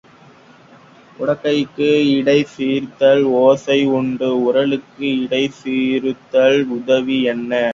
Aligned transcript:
உடுக்கைக்கு 1.17 1.89
இடை 2.13 2.37
சிறுத்தால் 2.53 3.21
ஓசை 3.41 3.79
உண்டு 3.91 4.31
உரலுக்கு 4.47 5.07
இடை 5.21 5.43
சிறுத்தால் 5.59 6.59
உதவி 6.77 7.19
என்ன? 7.33 7.51